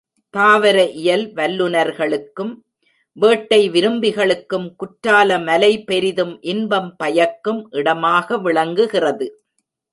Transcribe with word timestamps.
தாவர 0.33 0.77
இயல் 0.91 1.25
வல்லுநர்களுக்கும், 1.35 2.53
வேட்டை 3.17 3.69
விரும்பிகளுக்கும் 3.69 4.67
குற்றாலமலை 4.79 5.71
பெரிதும் 5.85 6.33
இன்பம் 6.41 6.95
பயக்கும் 6.95 7.61
இடமாக 7.71 8.37
விளங்கு 8.37 8.85
கிறது. 8.85 9.27